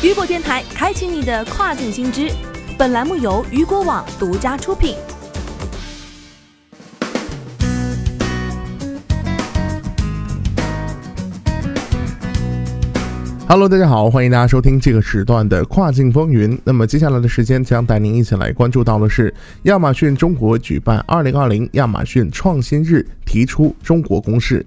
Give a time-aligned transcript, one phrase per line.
[0.00, 2.30] 雨果电台开启你的跨境新知。
[2.78, 4.94] 本栏目由雨果网独家出品。
[13.48, 16.56] Hello，大家好，欢迎大家收听这个时段的跨境风云。
[16.62, 19.34] 那么接下来的时间将带您一起来关注到的是，
[19.64, 24.64] 亚马逊中国举办二零二零亚马逊创新日，提出中国公式。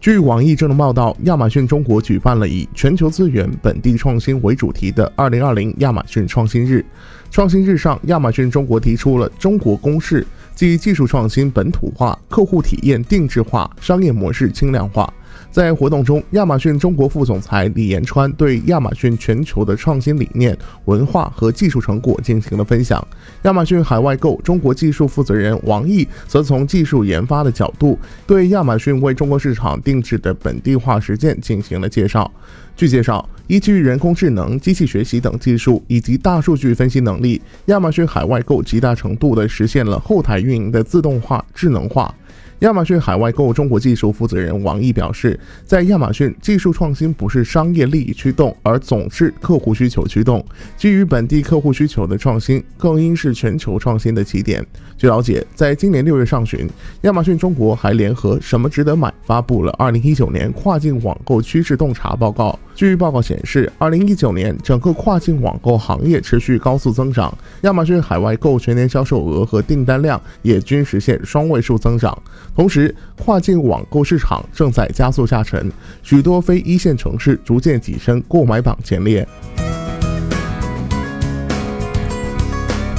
[0.00, 6.86] 据网易智能报道，亚马逊中国举办了以全球资源、本地创新为主题的二零二零亚马逊创新日。
[7.32, 15.12] 创新日上，亚马逊中国提出了中国公式，即技术创新本土化、客户体验定制化、商业模式轻量化。
[15.50, 23.06] 在活动中，亚马逊中国副总裁李延川对亚马逊全球的创新理念、文化和技术成果进行了分享。
[23.42, 32.30] 亚马逊海外购中国技术负责人王毅则从技术研发的角度，对亚马逊为中国市场定制的本地化实践进行了介绍。
[32.76, 42.14] 据介绍，依据人工智能、机器学习等技术以及大数据分析能力，亚马逊海外购极大程度地实现了后台运营的自动化、智能化。
[42.60, 45.27] 亚马逊海外购中国技术负责人王毅表示，
[45.64, 50.44] 在亚马逊，技术创新不是商业利益驱动，而总是客户需求驱动。
[50.76, 54.64] 基于本地客户需求的创新，更应是全球创新的起点。
[54.96, 56.68] 据了解，在今年六月上旬，
[57.02, 62.58] 亚马逊中国还联合“什么值得买”发布了二零一九年跨境网购趋势洞察报告。
[62.78, 72.16] 据报告显示，二零一九年整个跨境网购行业持续高速增长，亚马逊海外购全年销售额和订单量也均实现双位数增长。
[72.54, 75.68] 同时，跨境网购市场正在加速下沉，
[76.04, 79.26] 许多非一线城市逐渐跻身购买榜前列。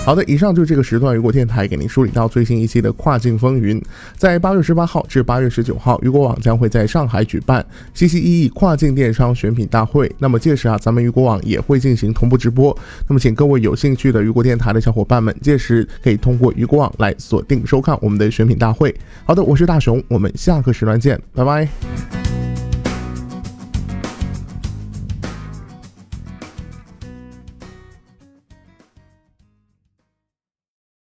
[0.10, 3.80] 好的，以上就是这个时段雨果电台给您梳理到最新一期的跨境风云。
[4.18, 10.12] 在八月十八号至八月十九号，雨果网将会在上海举办“C C E E 跨境电商选品大会”。
[10.18, 12.76] 那么届时啊，咱们雨果网也会进行同步直播。
[13.08, 18.92] 那么，请各位有兴趣的雨果电台的小伙伴们，届时可以通过雨果网来锁定收看我们的选品大会。
[19.26, 22.19] 好的，我是大熊，我们下个时段见，拜拜。